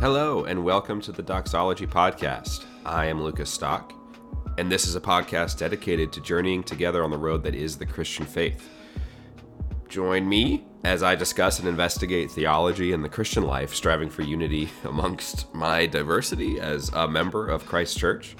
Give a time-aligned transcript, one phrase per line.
[0.00, 2.64] Hello, and welcome to the Doxology Podcast.
[2.86, 3.92] I am Lukas Stock,
[4.56, 7.84] and this is a podcast dedicated to journeying together on the road that is the
[7.84, 8.66] Christian faith.
[9.90, 14.70] Join me as I discuss and investigate theology and the Christian life, striving for unity
[14.84, 18.36] amongst my diversity as a member of Christ Church.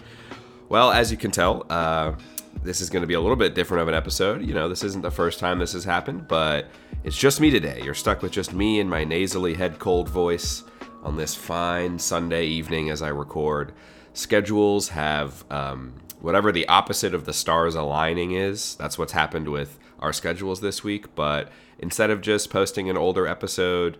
[0.70, 2.14] Well, as you can tell, uh,
[2.62, 4.40] this is going to be a little bit different of an episode.
[4.46, 6.70] You know, this isn't the first time this has happened, but
[7.04, 7.82] it's just me today.
[7.84, 10.64] You're stuck with just me and my nasally head cold voice
[11.02, 13.72] on this fine Sunday evening as I record.
[14.12, 18.74] Schedules have um, whatever the opposite of the stars aligning is.
[18.76, 21.14] That's what's happened with our schedules this week.
[21.14, 23.98] But instead of just posting an older episode,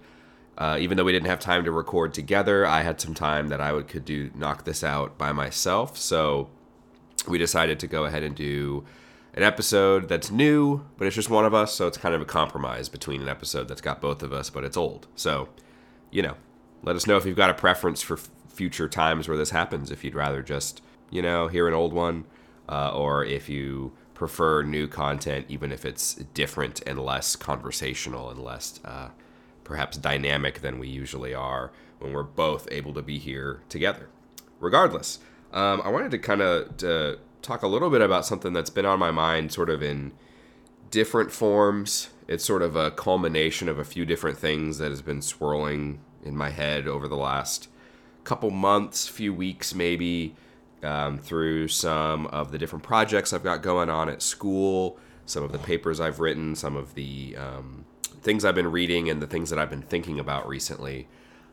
[0.58, 3.60] uh, even though we didn't have time to record together, I had some time that
[3.60, 5.96] I would could do knock this out by myself.
[5.96, 6.50] So
[7.28, 8.84] we decided to go ahead and do
[9.32, 11.72] an episode that's new, but it's just one of us.
[11.72, 14.64] So it's kind of a compromise between an episode that's got both of us, but
[14.64, 15.06] it's old.
[15.14, 15.48] So,
[16.10, 16.34] you know,
[16.82, 19.90] let us know if you've got a preference for f- future times where this happens.
[19.90, 22.24] If you'd rather just, you know, hear an old one,
[22.68, 28.38] uh, or if you prefer new content, even if it's different and less conversational and
[28.38, 29.08] less uh,
[29.64, 34.08] perhaps dynamic than we usually are when we're both able to be here together.
[34.58, 35.20] Regardless,
[35.52, 36.76] um, I wanted to kind of
[37.42, 40.12] talk a little bit about something that's been on my mind, sort of in
[40.90, 42.10] different forms.
[42.28, 46.36] It's sort of a culmination of a few different things that has been swirling in
[46.36, 47.68] my head over the last
[48.24, 50.34] couple months, few weeks maybe,
[50.82, 55.52] um, through some of the different projects I've got going on at school, some of
[55.52, 57.84] the papers I've written, some of the um,
[58.22, 61.08] things I've been reading, and the things that I've been thinking about recently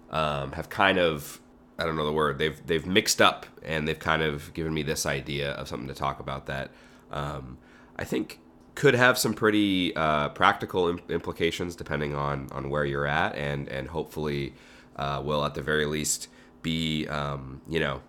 [0.09, 1.39] um, have kind of
[1.79, 4.83] I don't know the word they've they've mixed up and they've kind of given me
[4.83, 6.71] this idea of something to talk about that
[7.11, 7.57] um,
[7.97, 8.39] I think
[8.77, 13.87] could have some pretty uh, practical implications depending on on where you're at, and and
[13.87, 14.53] hopefully
[14.97, 16.27] uh, will at the very least
[16.61, 18.01] be um, you know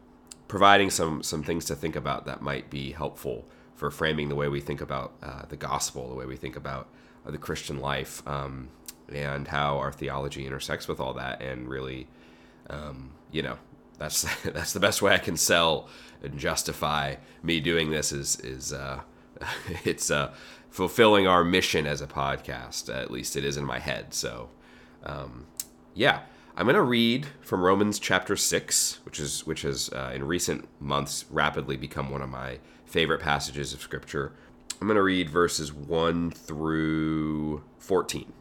[0.46, 4.46] providing some some things to think about that might be helpful for framing the way
[4.46, 6.86] we think about uh, the gospel, the way we think about
[7.26, 8.68] uh, the Christian life, um,
[9.10, 12.08] and how our theology intersects with all that, and really,
[12.68, 13.56] um, you know,
[13.96, 15.88] that's that's the best way I can sell
[16.22, 19.00] and justify me doing this is is uh,
[19.84, 20.32] it's uh,
[20.70, 22.94] fulfilling our mission as a podcast.
[22.94, 24.14] At least it is in my head.
[24.14, 24.50] So,
[25.02, 25.46] um,
[25.94, 26.20] yeah,
[26.56, 30.68] I'm going to read from Romans chapter six, which is which has uh, in recent
[30.80, 34.32] months rapidly become one of my favorite passages of Scripture.
[34.80, 38.32] I'm going to read verses one through fourteen.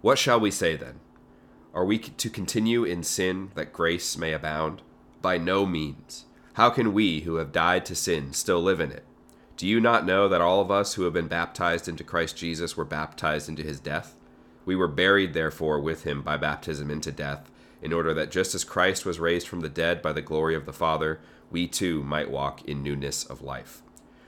[0.00, 1.00] What shall we say then?
[1.72, 4.82] Are we to continue in sin that grace may abound?
[5.22, 6.24] By no means.
[6.54, 9.04] How can we who have died to sin still live in it?
[9.60, 12.78] Do you not know that all of us who have been baptized into Christ Jesus
[12.78, 14.16] were baptized into his death?
[14.64, 17.50] We were buried, therefore, with him by baptism into death,
[17.82, 20.64] in order that just as Christ was raised from the dead by the glory of
[20.64, 23.82] the Father, we too might walk in newness of life.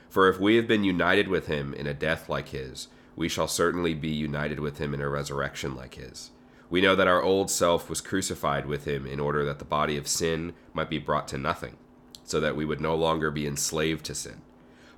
[0.07, 3.47] For if we have been united with him in a death like his, we shall
[3.47, 6.29] certainly be united with him in a resurrection like his.
[6.69, 9.97] We know that our old self was crucified with him in order that the body
[9.97, 11.77] of sin might be brought to nothing,
[12.23, 14.43] so that we would no longer be enslaved to sin.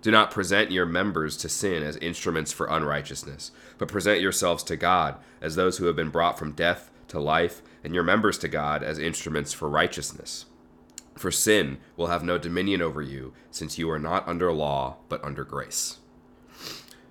[0.00, 4.76] Do not present your members to sin as instruments for unrighteousness, but present yourselves to
[4.76, 8.48] God as those who have been brought from death to life, and your members to
[8.48, 10.44] God as instruments for righteousness.
[11.16, 15.24] For sin will have no dominion over you, since you are not under law, but
[15.24, 15.98] under grace.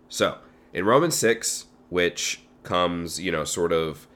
[0.07, 0.37] So,
[0.73, 4.07] in Romans 6, which comes, you know, sort of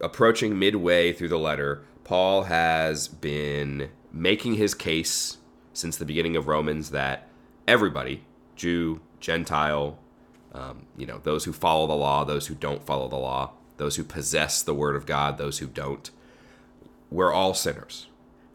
[0.00, 5.38] approaching midway through the letter, Paul has been making his case
[5.72, 7.28] since the beginning of Romans that
[7.66, 8.24] everybody,
[8.56, 9.98] Jew, Gentile,
[10.52, 13.96] um, you know, those who follow the law, those who don't follow the law, those
[13.96, 16.10] who possess the word of God, those who don't,
[17.10, 18.06] we're all sinners.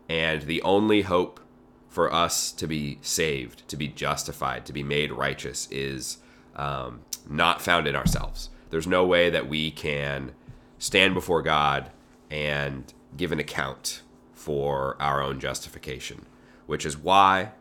[0.08, 1.40] And the only hope
[1.88, 6.18] for us to be saved, to be justified, to be made righteous is
[6.56, 8.50] um, not found in ourselves.
[8.70, 10.34] There's no way that we can
[10.78, 11.92] stand before God
[12.30, 14.02] and give an account
[14.34, 16.26] for our own justification,
[16.68, 17.52] which is why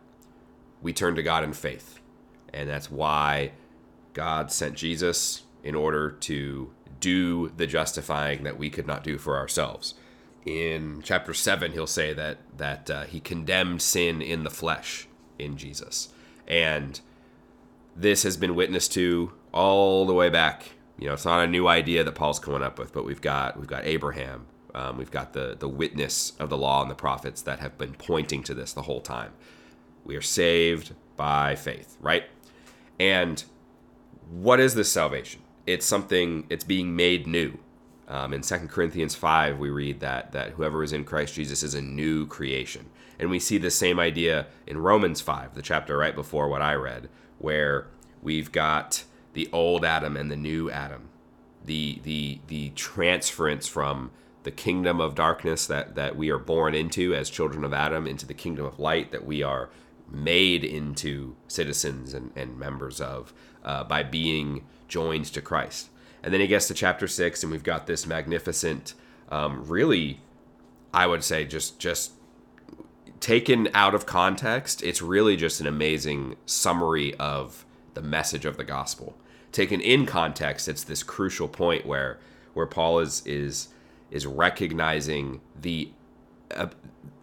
[0.82, 2.00] we turn to God in faith.
[2.52, 3.52] And that's why
[4.14, 6.70] God sent Jesus in order to
[7.00, 9.94] do the justifying that we could not do for ourselves.
[10.46, 15.06] in chapter 7 he'll say that that uh, he condemned sin in the flesh
[15.38, 16.08] in jesus
[16.46, 17.00] and
[17.94, 21.66] this has been witnessed to all the way back you know it's not a new
[21.68, 25.32] idea that paul's coming up with but we've got we've got abraham um, we've got
[25.32, 28.72] the the witness of the law and the prophets that have been pointing to this
[28.72, 29.32] the whole time
[30.08, 32.24] we are saved by faith right?
[32.98, 33.44] And
[34.30, 35.42] what is this salvation?
[35.66, 37.58] It's something it's being made new.
[38.08, 41.74] Um, in 2 Corinthians 5, we read that, that whoever is in Christ Jesus is
[41.74, 42.86] a new creation.
[43.18, 46.74] And we see the same idea in Romans 5, the chapter right before what I
[46.74, 47.08] read,
[47.38, 47.88] where
[48.22, 51.08] we've got the old Adam and the new Adam,
[51.64, 54.10] the, the, the transference from
[54.44, 58.24] the kingdom of darkness that, that we are born into as children of Adam into
[58.24, 59.68] the kingdom of light that we are
[60.10, 63.32] made into citizens and, and members of
[63.64, 65.90] uh, by being joined to Christ.
[66.22, 68.94] And then he gets to chapter six, and we've got this magnificent,
[69.30, 70.20] um, really,
[70.92, 72.12] I would say, just just
[73.20, 77.64] taken out of context, it's really just an amazing summary of
[77.94, 79.16] the message of the gospel.
[79.52, 82.18] Taken in context, it's this crucial point where
[82.54, 83.68] where Paul is is
[84.10, 85.90] is recognizing the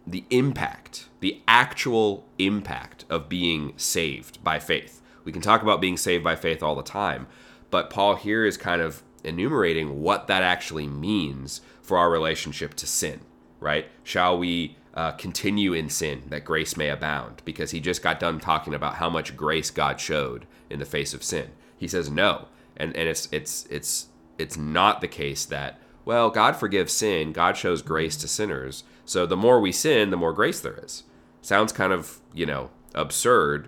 [0.08, 5.02] the impact, the actual impact of being saved by faith.
[5.24, 7.28] We can talk about being saved by faith all the time,
[7.72, 12.88] but Paul here is kind of enumerating what that actually means for our relationship to
[12.88, 13.22] sin,
[13.60, 13.88] right?
[14.04, 17.42] Shall we uh, continue in sin that grace may abound?
[17.44, 21.14] Because he just got done talking about how much grace God showed in the face
[21.14, 21.50] of sin.
[21.78, 22.48] He says no,
[22.78, 24.08] and and it's it's it's
[24.38, 28.84] it's not the case that well God forgives sin, God shows grace to sinners.
[29.06, 31.04] So the more we sin, the more grace there is.
[31.42, 33.68] Sounds kind of you know absurd,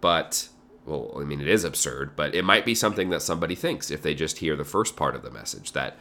[0.00, 0.48] but
[0.84, 4.02] well, I mean, it is absurd, but it might be something that somebody thinks if
[4.02, 5.96] they just hear the first part of the message that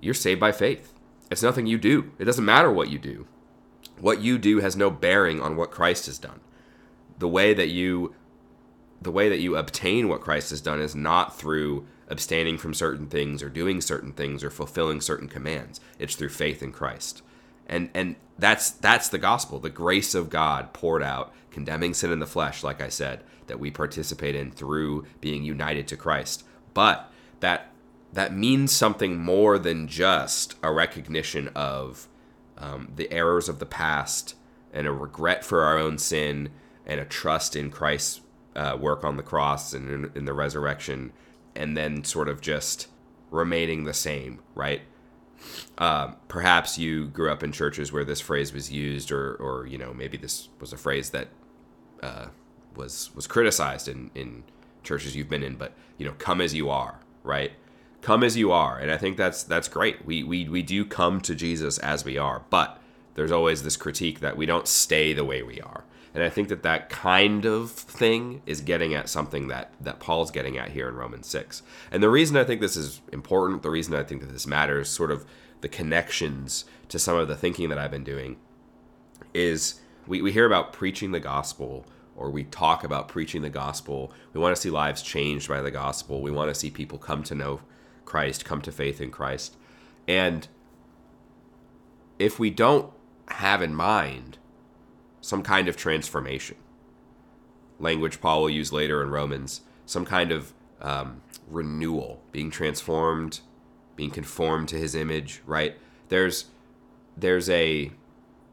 [0.00, 0.92] you're saved by faith.
[1.30, 3.26] It's nothing you do, it doesn't matter what you do.
[4.00, 6.40] What you do has no bearing on what Christ has done.
[7.18, 8.14] The way that you
[9.04, 13.06] the way that you obtain what Christ has done is not through abstaining from certain
[13.06, 15.80] things or doing certain things or fulfilling certain commands.
[15.98, 17.22] It's through faith in Christ.
[17.66, 22.18] And and that's that's the gospel, the grace of God poured out, condemning sin in
[22.18, 26.44] the flesh, like I said, that we participate in through being united to Christ.
[26.72, 27.10] But
[27.40, 27.70] that
[28.12, 32.08] that means something more than just a recognition of
[32.56, 34.34] um, the errors of the past
[34.72, 36.50] and a regret for our own sin
[36.86, 38.20] and a trust in Christ's
[38.56, 41.12] uh, work on the cross and in, in the resurrection,
[41.54, 42.88] and then sort of just
[43.30, 44.82] remaining the same, right?
[45.76, 49.76] Uh, perhaps you grew up in churches where this phrase was used, or, or you
[49.76, 51.28] know, maybe this was a phrase that
[52.02, 52.26] uh,
[52.76, 54.44] was was criticized in in
[54.82, 57.52] churches you've been in, but you know, come as you are, right?
[58.02, 60.04] Come as you are, and I think that's that's great.
[60.04, 62.80] We we we do come to Jesus as we are, but
[63.14, 65.84] there's always this critique that we don't stay the way we are.
[66.14, 70.30] And I think that that kind of thing is getting at something that that Paul's
[70.30, 71.62] getting at here in Romans 6.
[71.90, 74.88] And the reason I think this is important, the reason I think that this matters,
[74.88, 75.26] sort of
[75.60, 78.36] the connections to some of the thinking that I've been doing
[79.32, 84.12] is we, we hear about preaching the gospel or we talk about preaching the gospel.
[84.32, 86.22] We want to see lives changed by the gospel.
[86.22, 87.60] We want to see people come to know
[88.04, 89.56] Christ, come to faith in Christ.
[90.06, 90.46] And
[92.18, 92.92] if we don't
[93.28, 94.38] have in mind
[95.24, 96.56] some kind of transformation,
[97.78, 100.52] language Paul will use later in Romans, some kind of
[100.82, 103.40] um, renewal, being transformed,
[103.96, 105.78] being conformed to his image, right?
[106.08, 106.46] There's
[107.16, 107.90] there's a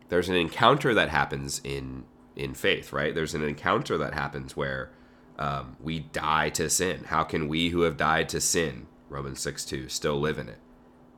[0.07, 2.05] there's an encounter that happens in
[2.37, 3.13] in faith, right?
[3.13, 4.91] There's an encounter that happens where
[5.37, 7.03] um, we die to sin.
[7.07, 10.59] How can we who have died to sin, Romans 6 2, still live in it?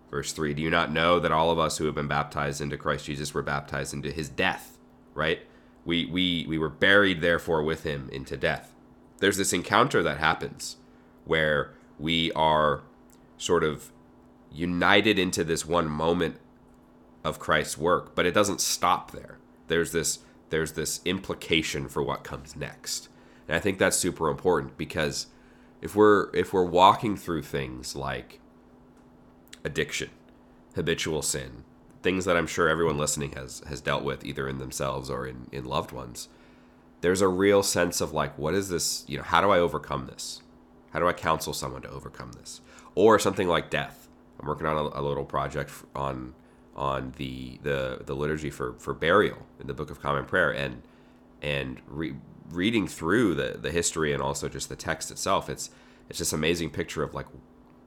[0.10, 2.76] Verse 3 Do you not know that all of us who have been baptized into
[2.76, 4.80] Christ Jesus were baptized into his death,
[5.14, 5.40] right?
[5.86, 8.74] We, we, we were buried, therefore, with him into death.
[9.18, 10.78] There's this encounter that happens
[11.26, 12.84] where we are
[13.38, 13.92] sort of
[14.52, 16.38] united into this one moment
[17.24, 19.38] of Christ's work, but it doesn't stop there.
[19.68, 23.10] There's this there's this implication for what comes next.
[23.48, 25.28] And I think that's super important because
[25.82, 28.40] if we're if we're walking through things like
[29.64, 30.10] addiction,
[30.76, 31.64] habitual sin,
[32.04, 35.48] things that I'm sure everyone listening has has dealt with either in themselves or in,
[35.52, 36.28] in loved ones,
[37.02, 39.06] there's a real sense of like, what is this?
[39.08, 40.42] You know, how do I overcome this?
[40.92, 42.62] How do I counsel someone to overcome this?
[42.94, 44.08] Or something like death.
[44.40, 46.34] I'm working on a, a little project on
[46.76, 50.82] on the the the liturgy for for burial in the Book of Common Prayer and
[51.42, 52.16] and re-
[52.50, 55.70] reading through the the history and also just the text itself it's
[56.10, 57.28] it's just amazing picture of like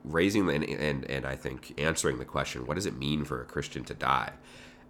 [0.06, 3.46] raising and, and and I think answering the question what does it mean for a
[3.46, 4.32] Christian to die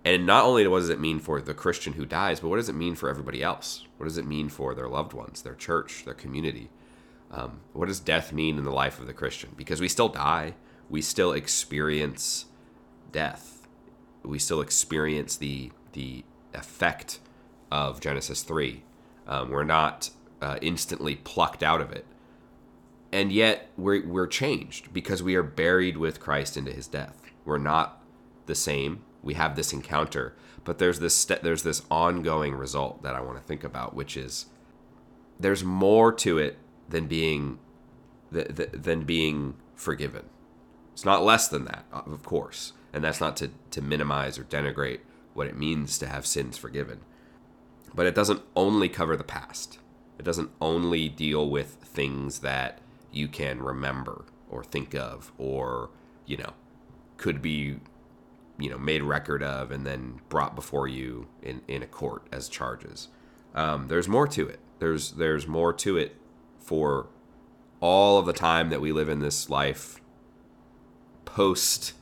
[0.04, 2.68] And not only what does it mean for the Christian who dies, but what does
[2.68, 3.86] it mean for everybody else?
[3.98, 6.70] What does it mean for their loved ones, their church, their community?
[7.32, 9.50] Um, what does death mean in the life of the Christian?
[9.56, 10.54] Because we still die,
[10.90, 12.46] we still experience
[13.12, 13.66] death,
[14.24, 17.20] we still experience the the effect
[17.72, 18.84] of Genesis three.
[19.26, 20.10] Um, we're not
[20.42, 22.06] uh, instantly plucked out of it,
[23.12, 27.20] and yet we're we're changed because we are buried with Christ into His death.
[27.44, 28.02] We're not
[28.46, 29.02] the same.
[29.22, 30.34] We have this encounter,
[30.64, 34.16] but there's this st- there's this ongoing result that I want to think about, which
[34.16, 34.46] is
[35.38, 36.58] there's more to it
[36.88, 37.58] than being
[38.30, 40.26] than being forgiven.
[40.92, 45.00] It's not less than that, of course, and that's not to to minimize or denigrate
[45.34, 47.00] what it means to have sins forgiven.
[47.94, 49.78] But it doesn't only cover the past.
[50.18, 52.80] It doesn't only deal with things that
[53.16, 55.90] you can remember or think of or,
[56.26, 56.52] you know,
[57.16, 57.80] could be,
[58.58, 62.48] you know, made record of and then brought before you in, in a court as
[62.48, 63.08] charges.
[63.54, 64.60] Um, there's more to it.
[64.78, 66.16] There's there's more to it
[66.58, 67.06] for
[67.80, 70.00] all of the time that we live in this life
[71.24, 71.94] post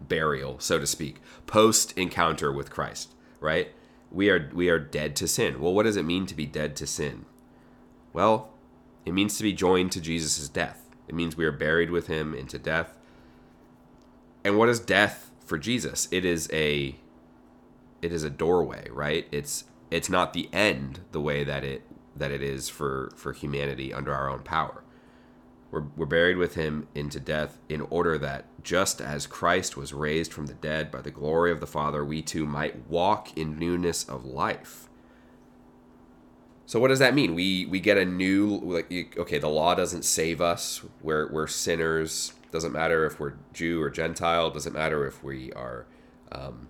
[0.00, 3.68] burial, so to speak, post encounter with Christ, right?
[4.10, 5.60] We are we are dead to sin.
[5.60, 7.24] Well, what does it mean to be dead to sin?
[8.12, 8.51] Well,
[9.04, 10.88] it means to be joined to Jesus' death.
[11.08, 12.96] It means we are buried with him into death.
[14.44, 16.08] And what is death for Jesus?
[16.10, 16.96] It is a
[18.00, 19.26] it is a doorway, right?
[19.30, 21.82] It's it's not the end the way that it
[22.16, 24.82] that it is for for humanity under our own power.
[25.70, 30.30] We're, we're buried with him into death in order that just as Christ was raised
[30.30, 34.04] from the dead by the glory of the Father, we too might walk in newness
[34.04, 34.90] of life.
[36.66, 37.34] So what does that mean?
[37.34, 40.82] We we get a new like okay, the law doesn't save us.
[41.02, 42.32] We're we're sinners.
[42.50, 44.50] Doesn't matter if we're Jew or Gentile.
[44.50, 45.86] Doesn't matter if we are
[46.30, 46.68] um,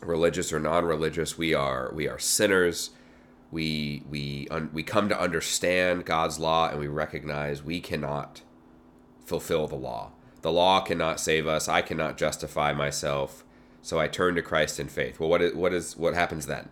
[0.00, 1.36] religious or non-religious.
[1.36, 2.90] We are we are sinners
[3.50, 8.42] we we un, we come to understand God's law and we recognize we cannot
[9.24, 10.12] fulfill the law.
[10.42, 11.68] The law cannot save us.
[11.68, 13.44] I cannot justify myself.
[13.82, 15.18] So I turn to Christ in faith.
[15.18, 16.68] Well, what is what is what happens then?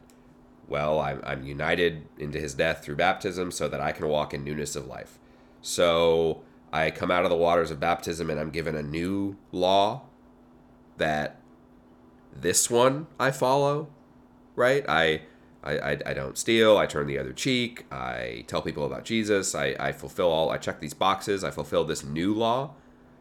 [0.68, 4.44] Well, I'm, I'm united into His death through baptism, so that I can walk in
[4.44, 5.18] newness of life.
[5.62, 6.42] So
[6.72, 10.02] I come out of the waters of baptism, and I'm given a new law.
[10.98, 11.40] That
[12.34, 13.88] this one I follow,
[14.54, 14.84] right?
[14.88, 15.22] I
[15.66, 16.78] I, I, don't steal.
[16.78, 17.86] I turn the other cheek.
[17.90, 19.54] I tell people about Jesus.
[19.54, 20.50] I, I fulfill all.
[20.50, 21.42] I check these boxes.
[21.42, 22.74] I fulfill this new law,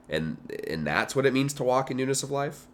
[0.07, 0.37] and
[0.67, 2.67] and that's what it means to walk in newness of life.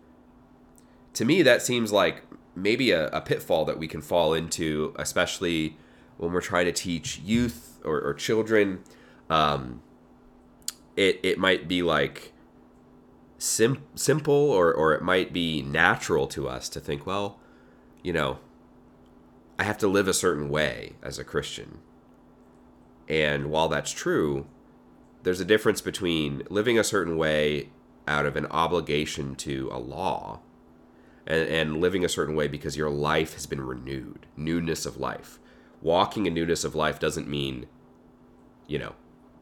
[1.14, 2.24] To me, that seems like
[2.56, 5.78] maybe a, a pitfall that we can fall into, especially
[6.18, 8.84] when we're trying to teach youth or, or children.
[9.30, 9.82] Um,
[10.96, 12.34] it it might be like
[13.38, 17.40] sim- simple, or or it might be natural to us to think, well,
[18.04, 18.40] you know
[19.62, 21.82] I have to live a certain way as a Christian.
[23.08, 24.48] And while that's true,
[25.22, 27.70] there's a difference between living a certain way
[28.08, 30.40] out of an obligation to a law
[31.28, 35.40] and, and living a certain way because your life has been renewed, newness of life.
[35.82, 37.68] Walking in newness of life doesn't mean,
[38.68, 38.96] you know,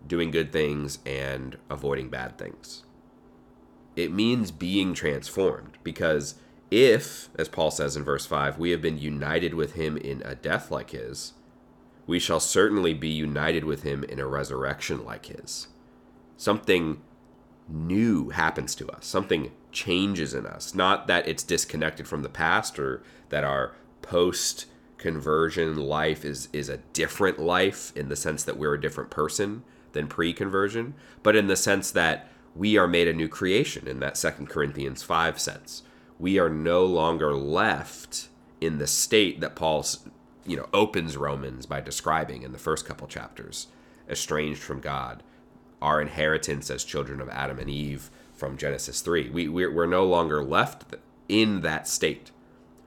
[0.08, 2.84] doing good things and avoiding bad things.
[3.96, 6.36] It means being transformed because
[6.72, 10.36] if, as Paul says in verse 5, we have been united with him in a
[10.36, 11.34] death like his,
[12.08, 15.68] we shall certainly be united with him in a resurrection like his.
[16.38, 17.02] Something
[17.70, 20.74] new happens to us, something changes in us.
[20.74, 24.66] Not that it's disconnected from the past or that our post
[24.98, 29.64] conversion life is, is a different life in the sense that we're a different person
[29.94, 34.00] than pre conversion, but in the sense that we are made a new creation in
[34.00, 35.84] that Second Corinthians 5 sense.
[36.18, 38.28] We are no longer left
[38.60, 39.86] in the state that Paul,
[40.46, 43.68] you know, opens Romans by describing in the first couple chapters,
[44.10, 45.24] estranged from God,
[45.82, 49.30] our inheritance as children of Adam and Eve from Genesis 3.
[49.30, 50.84] We, we're, we're no longer left
[51.28, 52.32] in that state.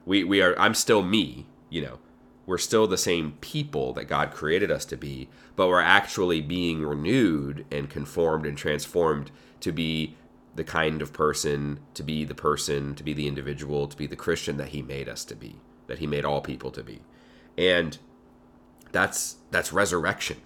[0.05, 1.99] We, we are, I'm still me, you know,
[2.45, 6.83] we're still the same people that God created us to be, but we're actually being
[6.83, 9.31] renewed and conformed and transformed
[9.61, 10.15] to be
[10.55, 14.15] the kind of person, to be the person, to be the individual, to be the
[14.15, 15.55] Christian that he made us to be,
[15.87, 17.01] that he made all people to be.
[17.57, 17.97] And
[18.91, 20.37] that's that's resurrection,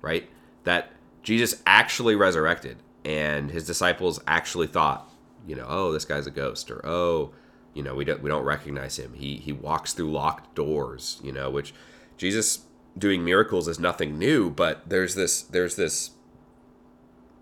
[0.00, 0.28] right?
[0.64, 0.90] That
[1.24, 5.10] Jesus actually resurrected and his disciples actually thought,
[5.46, 7.32] you know, oh, this guy's a ghost or oh,
[7.74, 9.14] you know, we don't we don't recognize him.
[9.14, 11.74] He he walks through locked doors, you know, which
[12.16, 12.60] Jesus
[12.96, 16.10] doing miracles is nothing new, but there's this there's this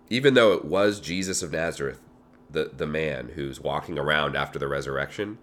[0.08, 2.00] even though it was Jesus of Nazareth,
[2.50, 5.38] the, the man who's walking around after the resurrection,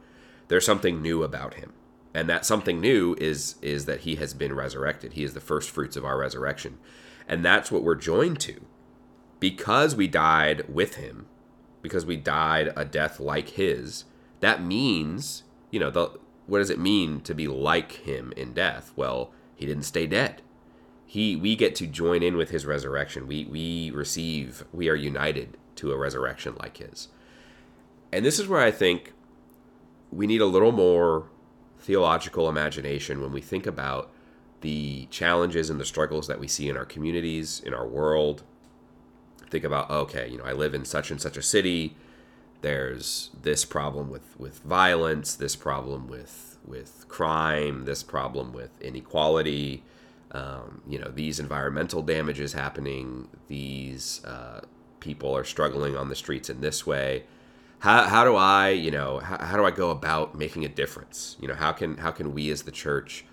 [0.48, 1.74] there's something new about him.
[2.14, 5.14] And that something new is is that he has been resurrected.
[5.14, 6.78] He is the first fruits of our resurrection.
[7.30, 8.60] And that's what we're joined to.
[9.40, 11.28] Because we died with him,
[11.82, 14.04] because we died a death like his,
[14.42, 16.12] that means, you know, the
[16.48, 18.92] what does it mean to be like him in death?
[18.96, 20.42] Well, he didn't stay dead.
[21.06, 23.28] He we get to join in with his resurrection.
[23.28, 27.10] We we receive, we are united to a resurrection like his.
[28.12, 29.14] And this is where I think
[30.12, 31.30] we need a little more
[31.78, 34.12] theological imagination when we think about
[34.62, 38.44] the challenges and the struggles that we see in our communities, in our world.
[39.50, 41.96] Think about, okay, you know, I live in such and such a city.
[42.62, 49.82] There's this problem with, with violence, this problem with with crime, this problem with inequality,
[50.32, 54.62] um, you know, these environmental damages happening, these uh,
[55.00, 57.24] people are struggling on the streets in this way
[57.80, 61.38] how, how do I, you know, how, how do I go about making a difference?
[61.40, 63.26] You know, how can how can we as the church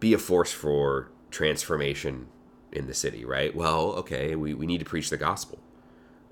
[0.00, 2.28] be a force for transformation
[2.72, 3.54] in the city, right?
[3.54, 5.58] Well, okay, we, we need to preach the gospel.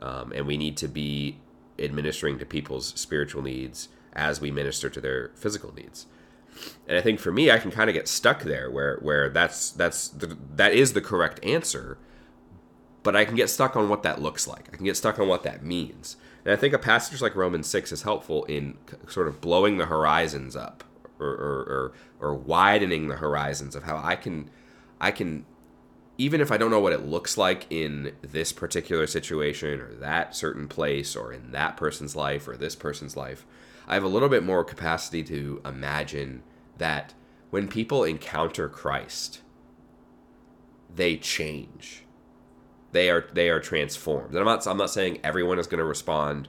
[0.00, 1.38] Um, and we need to be
[1.78, 6.06] administering to people's spiritual needs as we minister to their physical needs.
[6.86, 9.70] And I think for me, I can kind of get stuck there where where that's
[9.70, 11.98] that's the, that is the correct answer,
[13.02, 14.68] but I can get stuck on what that looks like.
[14.72, 16.16] I can get stuck on what that means.
[16.44, 18.76] And I think a passage like Romans 6 is helpful in
[19.08, 20.84] sort of blowing the horizons up
[21.24, 24.50] or, or, or, or widening the horizons of how I can,
[25.00, 25.46] I can,
[26.18, 30.36] even if I don't know what it looks like in this particular situation or that
[30.36, 33.46] certain place or in that person's life or this person's life,
[33.86, 36.42] I have a little bit more capacity to imagine
[36.78, 37.14] that
[37.50, 39.40] when people encounter Christ,
[40.94, 42.04] they change
[42.94, 44.30] they are they are transformed.
[44.30, 46.48] And I'm not I'm not saying everyone is going to respond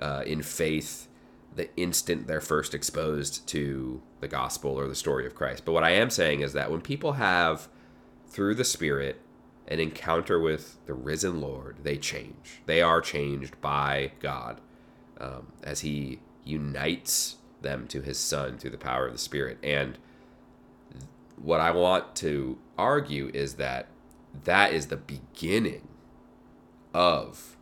[0.00, 1.06] uh, in faith
[1.54, 5.64] the instant they're first exposed to the gospel or the story of Christ.
[5.64, 7.68] But what I am saying is that when people have
[8.26, 9.20] through the Spirit
[9.68, 12.60] an encounter with the risen Lord, they change.
[12.66, 14.60] They are changed by God
[15.20, 19.58] um, as He unites them to His Son through the power of the Spirit.
[19.62, 19.98] And
[21.36, 23.88] what I want to argue is that
[24.44, 25.88] that is the beginning
[26.94, 27.56] of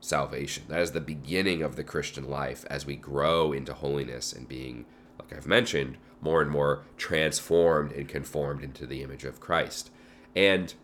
[0.00, 0.64] salvation.
[0.68, 4.84] That is the beginning of the Christian life as we grow into holiness and being,
[5.18, 9.90] like I've mentioned, more and more transformed and conformed into the image of Christ.
[10.34, 10.74] And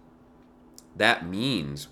[0.97, 1.89] that means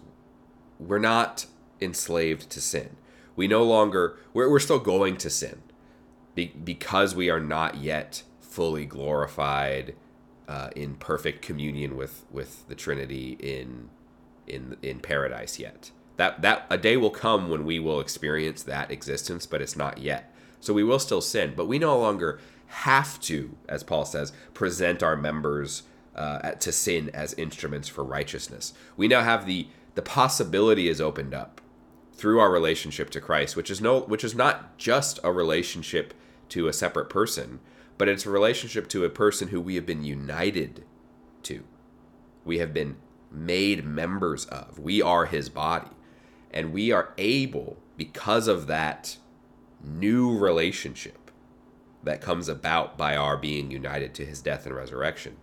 [0.79, 1.46] we're not
[1.81, 2.96] enslaved to sin.
[3.37, 5.62] We no longer, we're, we're still going to sin
[6.64, 9.94] because we are not yet fully glorified
[10.48, 13.90] uh, in perfect communion with with the Trinity in
[14.46, 15.90] in in paradise yet.
[16.16, 19.98] That that a day will come when we will experience that existence, but it's not
[19.98, 20.35] yet.
[20.61, 25.03] So we will still sin, but we no longer have to, as Paul says, present
[25.03, 28.75] our members uh, to sin as instruments for righteousness.
[28.97, 31.61] We now have the the possibility is opened up
[32.12, 36.14] through our relationship to Christ, which is no which is not just a relationship
[36.51, 37.61] to a separate person,
[37.97, 40.85] but it's a relationship to a person who we have been united
[41.44, 41.64] to.
[42.44, 42.97] We have been
[43.31, 44.79] made members of.
[44.79, 45.90] We are his body.
[46.51, 49.18] And we are able, because of that
[49.83, 51.31] new relationship
[52.03, 55.37] that comes about by our being united to his death and resurrection,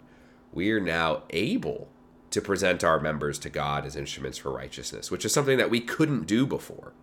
[0.52, 1.90] we are now able
[2.32, 5.80] to present our members to God as instruments for righteousness, which is something that we
[5.80, 6.94] couldn't do before,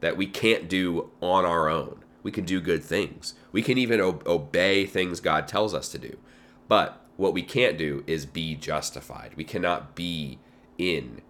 [0.00, 3.34] that we can't do on our own we can do good things.
[3.52, 6.18] We can even o- obey things God tells us to do.
[6.68, 9.34] But what we can't do is be justified.
[9.36, 10.38] We cannot be
[10.78, 11.22] in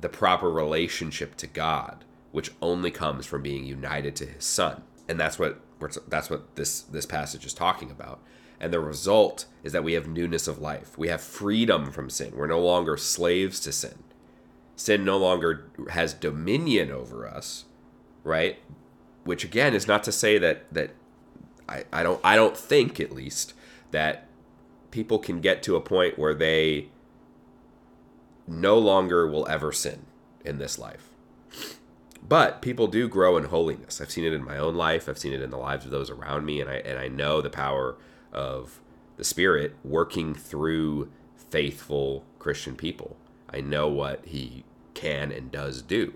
[0.00, 4.82] the proper relationship to God, which only comes from being united to his son.
[5.08, 5.60] And that's what
[6.08, 8.20] that's what this this passage is talking about.
[8.60, 10.96] And the result is that we have newness of life.
[10.96, 12.32] We have freedom from sin.
[12.34, 14.04] We're no longer slaves to sin.
[14.76, 17.64] Sin no longer has dominion over us,
[18.22, 18.58] right?
[19.24, 20.90] which again is not to say that that
[21.68, 23.54] I, I don't I don't think at least
[23.90, 24.28] that
[24.90, 26.88] people can get to a point where they
[28.46, 30.04] no longer will ever sin
[30.44, 31.13] in this life.
[32.26, 34.00] But people do grow in holiness.
[34.00, 35.08] I've seen it in my own life.
[35.08, 37.40] I've seen it in the lives of those around me, and I and I know
[37.40, 37.96] the power
[38.32, 38.80] of
[39.16, 43.16] the Spirit working through faithful Christian people.
[43.50, 46.14] I know what He can and does do.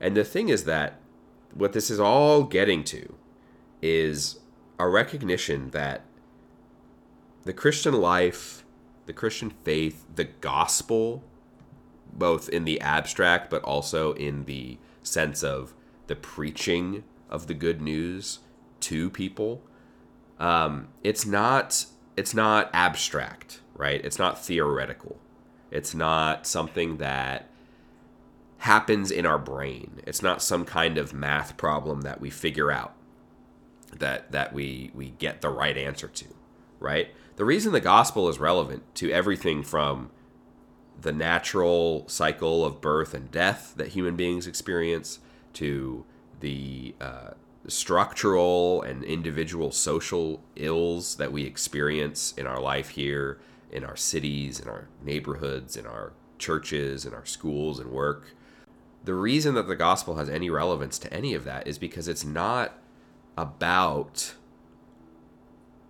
[0.00, 0.98] And the thing is that
[1.54, 3.14] what this is all getting to
[3.82, 4.40] is
[4.78, 6.02] a recognition that
[7.44, 8.64] the Christian life,
[9.06, 11.22] the Christian faith, the gospel,
[12.12, 15.74] both in the abstract but also in the sense of
[16.06, 18.40] the preaching of the good news
[18.80, 19.62] to people,
[20.38, 21.86] Um, it's not
[22.16, 24.04] it's not abstract, right?
[24.04, 25.18] It's not theoretical.
[25.70, 27.48] It's not something that
[28.58, 30.00] happens in our brain.
[30.06, 32.94] It's not some kind of math problem that we figure out
[33.98, 36.26] that that we we get the right answer to,
[36.80, 37.08] right?
[37.36, 40.10] The reason the gospel is relevant to everything from
[41.02, 45.20] the natural cycle of birth and death that human beings experience
[45.54, 46.04] to
[46.40, 47.30] the uh,
[47.66, 53.38] structural and individual social ills that we experience in our life here,
[53.70, 58.34] in our cities, in our neighborhoods, in our churches, in our schools and work.
[59.04, 62.24] The reason that the gospel has any relevance to any of that is because it's
[62.24, 62.78] not
[63.36, 64.34] about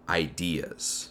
[0.09, 1.11] ideas.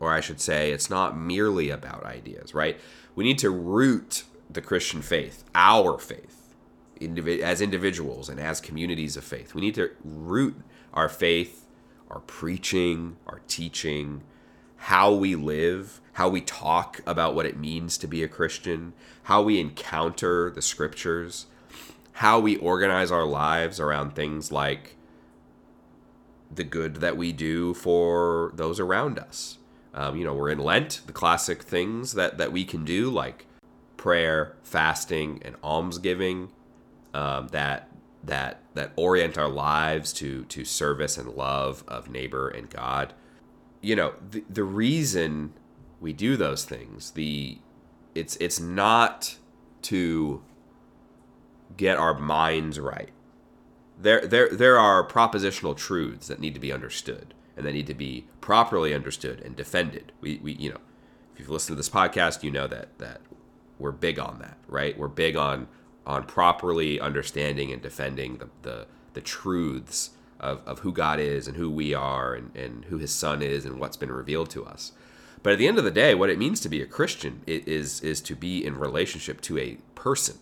[0.00, 2.80] Or I should say, it's not merely about ideas, right?
[3.14, 6.54] We need to root the Christian faith, our faith,
[7.00, 9.54] as individuals and as communities of faith.
[9.54, 10.56] We need to root
[10.92, 11.66] our faith,
[12.10, 14.22] our preaching, our teaching,
[14.76, 19.42] how we live, how we talk about what it means to be a Christian, how
[19.42, 21.46] we encounter the scriptures,
[22.12, 24.96] how we organize our lives around things like
[26.50, 29.58] the good that we do for those around us.
[29.94, 33.46] Um, you know, we're in Lent, the classic things that, that we can do, like
[33.96, 36.50] prayer, fasting, and almsgiving,
[37.12, 37.88] um, that
[38.22, 43.14] that that orient our lives to to service and love of neighbor and God.
[43.80, 45.54] You know, the, the reason
[46.00, 47.58] we do those things, the
[48.14, 49.36] it's it's not
[49.82, 50.42] to
[51.76, 53.10] get our minds right.
[54.00, 57.94] There there there are propositional truths that need to be understood and they need to
[57.94, 60.12] be properly understood and defended.
[60.20, 60.80] We we you know,
[61.32, 63.20] if you've listened to this podcast, you know that that
[63.78, 64.96] we're big on that, right?
[64.98, 65.68] We're big on
[66.06, 70.10] on properly understanding and defending the, the, the truths
[70.40, 73.64] of, of who God is and who we are and, and who his son is
[73.64, 74.92] and what's been revealed to us.
[75.42, 78.00] But at the end of the day, what it means to be a Christian is
[78.02, 80.36] is to be in relationship to a person.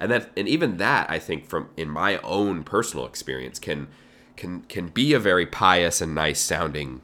[0.00, 3.88] And that and even that I think from in my own personal experience can
[4.38, 7.02] can can be a very pious and nice sounding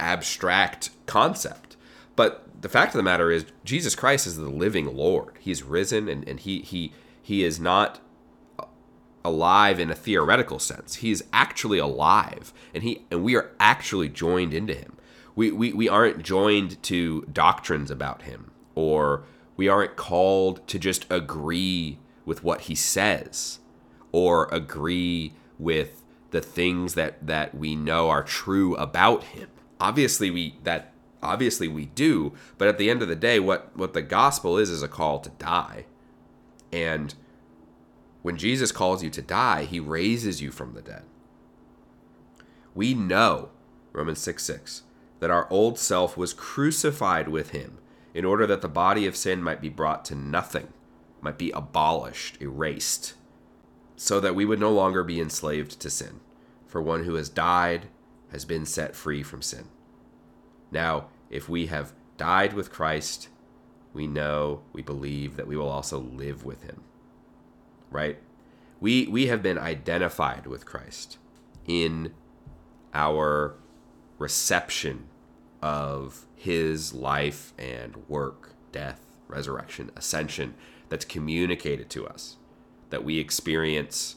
[0.00, 1.76] abstract concept.
[2.16, 5.34] But the fact of the matter is Jesus Christ is the living Lord.
[5.38, 8.00] He's risen and, and he he he is not
[9.24, 10.96] alive in a theoretical sense.
[10.96, 14.96] He is actually alive, and he and we are actually joined into him.
[15.36, 19.22] We, we, we aren't joined to doctrines about him, or
[19.56, 23.60] we aren't called to just agree with what he says,
[24.12, 25.99] or agree with
[26.30, 29.48] the things that, that we know are true about him.
[29.80, 33.92] Obviously, we that obviously we do, but at the end of the day, what, what
[33.92, 35.84] the gospel is is a call to die.
[36.72, 37.14] And
[38.22, 41.02] when Jesus calls you to die, he raises you from the dead.
[42.74, 43.50] We know,
[43.92, 44.82] Romans 6 6,
[45.18, 47.78] that our old self was crucified with him
[48.14, 50.68] in order that the body of sin might be brought to nothing,
[51.20, 53.14] might be abolished, erased,
[54.02, 56.20] so that we would no longer be enslaved to sin.
[56.66, 57.88] For one who has died
[58.32, 59.64] has been set free from sin.
[60.70, 63.28] Now, if we have died with Christ,
[63.92, 66.80] we know, we believe that we will also live with him.
[67.90, 68.16] Right?
[68.80, 71.18] We we have been identified with Christ
[71.66, 72.14] in
[72.94, 73.54] our
[74.18, 75.08] reception
[75.60, 80.54] of his life and work, death, resurrection, ascension
[80.88, 82.38] that's communicated to us,
[82.90, 84.16] that we experience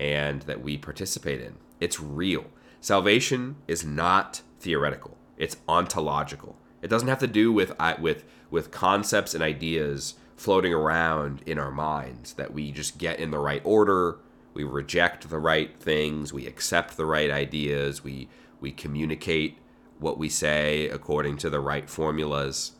[0.00, 1.54] and that we participate in.
[1.80, 2.46] It's real.
[2.80, 5.16] Salvation is not theoretical.
[5.36, 6.56] It's ontological.
[6.80, 11.70] It doesn't have to do with with with concepts and ideas floating around in our
[11.70, 14.18] minds that we just get in the right order,
[14.54, 18.28] we reject the right things, we accept the right ideas, we
[18.60, 19.58] we communicate
[19.98, 22.72] what we say according to the right formulas.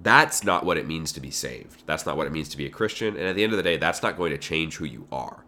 [0.00, 1.84] That's not what it means to be saved.
[1.86, 3.16] That's not what it means to be a Christian.
[3.16, 5.44] And at the end of the day, that's not going to change who you are.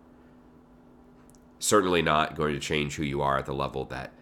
[1.58, 4.12] Certainly not going to change who you are at the level that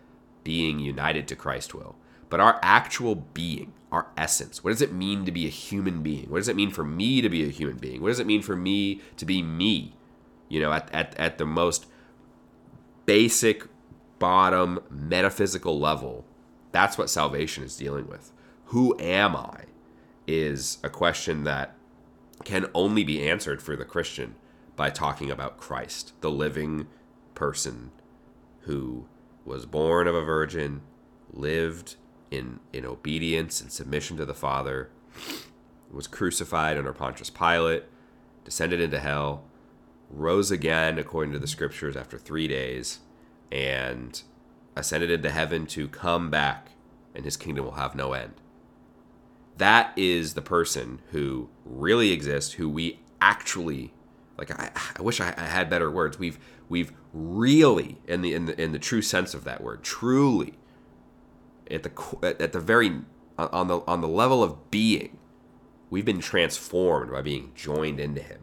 [0.42, 1.96] being united to Christ will
[2.28, 4.62] but our actual being, our essence.
[4.62, 6.28] What does it mean to be a human being?
[6.28, 8.02] What does it mean for me to be a human being?
[8.02, 9.94] What does it mean for me to be me?
[10.48, 11.86] You know, at, at, at the most
[13.04, 13.64] basic,
[14.18, 16.24] bottom, metaphysical level,
[16.72, 18.32] that's what salvation is dealing with.
[18.66, 19.64] Who am I?
[20.26, 21.76] Is a question that
[22.44, 24.34] can only be answered for the Christian
[24.74, 26.88] by talking about Christ, the living
[27.34, 27.92] person
[28.62, 29.06] who
[29.44, 30.82] was born of a virgin,
[31.32, 31.96] lived
[32.30, 34.90] in in obedience and submission to the Father,
[35.90, 37.84] was crucified under Pontius Pilate,
[38.44, 39.44] descended into hell,
[40.10, 42.98] rose again according to the scriptures after three days,
[43.52, 44.22] and
[44.74, 46.70] ascended into heaven to come back,
[47.14, 48.34] and his kingdom will have no end.
[49.56, 53.94] That is the person who really exists, who we actually
[54.36, 54.50] like.
[54.50, 56.18] I, I wish I, I had better words.
[56.18, 56.38] We've
[56.68, 60.54] we've really, in the in the in the true sense of that word, truly,
[61.70, 63.00] at the at the very
[63.38, 65.18] on the on the level of being,
[65.90, 68.40] we've been transformed by being joined into Him.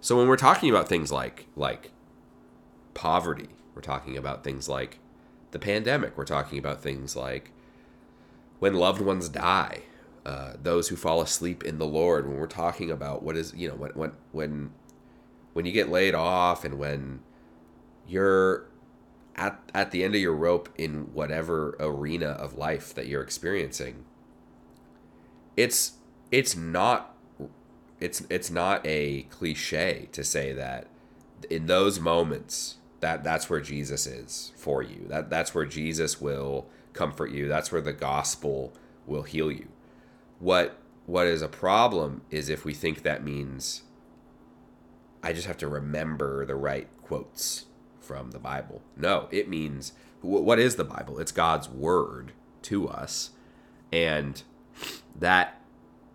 [0.00, 1.90] So when we're talking about things like like
[2.94, 4.98] poverty, we're talking about things like
[5.50, 6.16] the pandemic.
[6.16, 7.50] We're talking about things like
[8.58, 9.82] when loved ones die,
[10.26, 12.26] uh, those who fall asleep in the Lord.
[12.26, 14.70] When we're talking about what is you know when when when
[15.52, 17.20] when you get laid off and when
[18.08, 18.66] you're
[19.36, 24.04] at at the end of your rope in whatever arena of life that you're experiencing,
[25.56, 25.92] it's
[26.32, 27.14] it's not
[28.00, 30.88] it's it's not a cliche to say that
[31.48, 35.06] in those moments that that's where Jesus is for you.
[35.08, 37.46] That that's where Jesus will comfort you.
[37.46, 38.72] That's where the gospel
[39.06, 39.68] will heal you.
[40.38, 43.82] What what is a problem is if we think that means
[45.22, 47.66] I just have to remember the right quotes
[48.00, 48.82] from the Bible.
[48.96, 51.18] No, it means what is the Bible?
[51.18, 53.30] It's God's word to us
[53.92, 54.42] and
[55.14, 55.60] that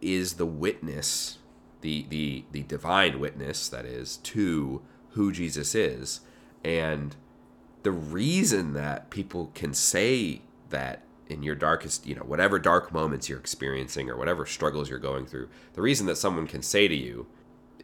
[0.02, 1.38] is the witness
[1.82, 4.82] the the the divine witness that is to
[5.12, 6.22] who Jesus is
[6.64, 7.16] and
[7.84, 11.02] the reason that people can say that
[11.32, 15.26] in your darkest, you know, whatever dark moments you're experiencing or whatever struggles you're going
[15.26, 17.26] through, the reason that someone can say to you,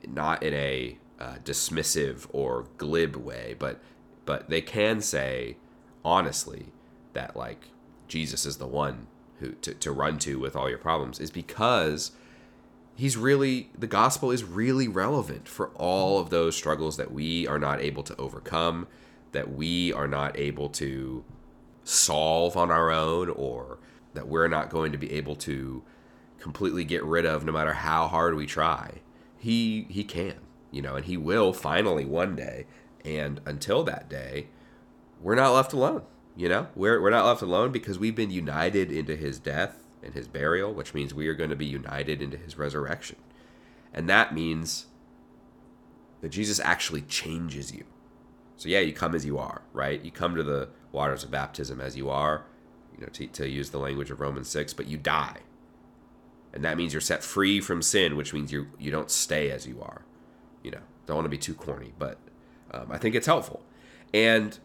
[0.07, 3.79] not in a uh, dismissive or glib way, but
[4.25, 5.55] but they can say
[6.03, 6.67] honestly
[7.13, 7.69] that like
[8.07, 9.07] Jesus is the one
[9.39, 12.11] who to, to run to with all your problems is because
[12.95, 17.59] he's really the gospel is really relevant for all of those struggles that we are
[17.59, 18.87] not able to overcome
[19.31, 21.23] that we are not able to
[21.87, 23.79] solve on our own or
[24.13, 25.83] that we're not going to be able to
[26.39, 28.91] completely get rid of no matter how hard we try
[29.37, 30.35] he he can
[30.71, 32.65] you know and he will finally one day
[33.03, 34.47] and until that day
[35.21, 36.03] we're not left alone
[36.35, 40.13] you know we're, we're not left alone because we've been united into his death and
[40.13, 43.17] his burial, which means we are going to be united into his resurrection.
[43.93, 44.87] And that means
[46.21, 47.83] that Jesus actually changes you.
[48.57, 50.03] So, yeah, you come as you are, right?
[50.03, 52.45] You come to the waters of baptism as you are,
[52.93, 55.37] you know, to, to use the language of Romans 6, but you die.
[56.53, 59.67] And that means you're set free from sin, which means you you don't stay as
[59.67, 60.01] you are.
[60.63, 62.17] You know, don't want to be too corny, but
[62.71, 63.61] um, I think it's helpful.
[64.13, 64.57] And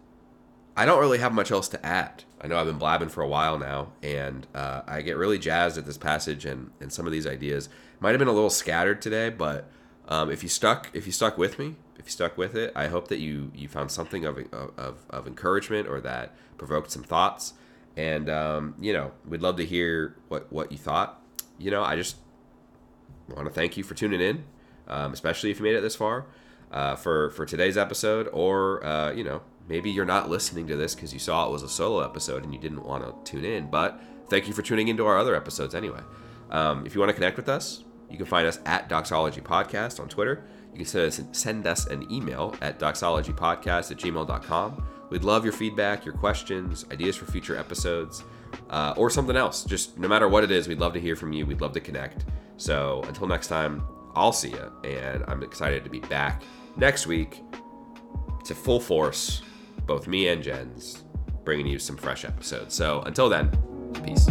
[0.77, 2.25] I don't really have much else to add.
[2.41, 5.77] I know I've been blabbing for a while now, and uh, I get really jazzed
[5.77, 7.69] at this passage and, and some of these ideas.
[8.01, 9.69] Might have been a little scattered today, but
[10.09, 12.89] um, if you stuck if you stuck with me, if you stuck with it, I
[12.89, 17.55] hope that you you found something of of, of encouragement or that provoked some thoughts.
[17.97, 21.21] And um, you know, we'd love to hear what what you thought.
[21.59, 22.17] You know, I just
[23.29, 24.45] want to thank you for tuning in,
[24.89, 26.27] um, especially if you made it this far
[26.73, 30.95] uh, for for today's episode, or uh, you know maybe you're not listening to this
[30.95, 33.71] because you saw it was a solo episode and you didn't want to tune in.
[33.71, 36.01] But thank you for tuning into our other episodes anyway.
[36.51, 40.01] Um, if you want to connect with us, you can find us at Doxology Podcast
[40.01, 40.45] on Twitter.
[40.73, 44.87] You can send us, send us an email at doxologypodcast at gmail.com.
[45.11, 48.25] We'd love your feedback, your questions, ideas for future episodes,
[48.71, 49.65] uh, or something else.
[49.65, 51.45] Just no matter what it is, we'd love to hear from you.
[51.45, 52.25] We'd love to connect.
[52.57, 53.85] So until next time,
[54.15, 54.73] I'll see you.
[54.85, 56.43] And I'm excited to be back
[56.77, 57.43] next week
[58.45, 59.43] to full force
[59.87, 61.03] both me and Jen's,
[61.45, 62.75] bringing you some fresh episodes.
[62.75, 63.51] So until then,
[64.05, 64.29] peace.